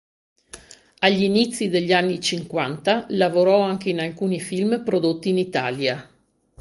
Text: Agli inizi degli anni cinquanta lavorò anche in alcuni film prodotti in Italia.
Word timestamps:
Agli 1.01 1.21
inizi 1.21 1.69
degli 1.69 1.93
anni 1.93 2.19
cinquanta 2.19 3.05
lavorò 3.09 3.61
anche 3.61 3.91
in 3.91 3.99
alcuni 3.99 4.39
film 4.39 4.83
prodotti 4.83 5.29
in 5.29 5.37
Italia. 5.37 6.09